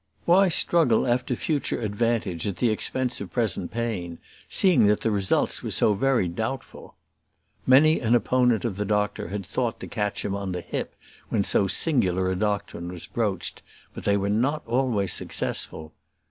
[0.25, 4.17] "Why struggle after future advantage at the expense of present pain,
[4.49, 6.95] seeing that the results were so very doubtful?"
[7.67, 10.95] Many an opponent of the doctor had thought to catch him on the hip
[11.29, 13.61] when so singular a doctrine was broached;
[13.93, 15.93] but they were not always successful.